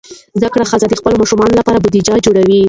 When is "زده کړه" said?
0.39-0.65